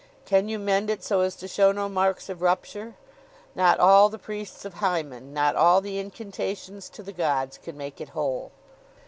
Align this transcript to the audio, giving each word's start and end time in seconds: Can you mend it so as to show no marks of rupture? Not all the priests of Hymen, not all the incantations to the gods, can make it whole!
Can 0.25 0.49
you 0.49 0.57
mend 0.57 0.89
it 0.89 1.03
so 1.03 1.21
as 1.21 1.35
to 1.35 1.47
show 1.47 1.71
no 1.71 1.87
marks 1.87 2.27
of 2.27 2.41
rupture? 2.41 2.95
Not 3.53 3.79
all 3.79 4.09
the 4.09 4.17
priests 4.17 4.65
of 4.65 4.73
Hymen, 4.73 5.31
not 5.31 5.55
all 5.55 5.79
the 5.79 5.99
incantations 5.99 6.89
to 6.89 7.03
the 7.03 7.13
gods, 7.13 7.59
can 7.59 7.77
make 7.77 8.01
it 8.01 8.09
whole! 8.09 8.51